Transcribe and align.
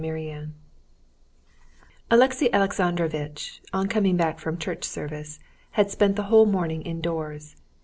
Chapter 0.03 0.17
8 0.17 0.43
Alexey 2.09 2.51
Alexandrovitch, 2.51 3.61
on 3.71 3.87
coming 3.87 4.17
back 4.17 4.39
from 4.39 4.57
church 4.57 4.83
service, 4.83 5.37
had 5.73 5.91
spent 5.91 6.15
the 6.15 6.23
whole 6.23 6.47
morning 6.47 6.81
indoors. 6.81 7.55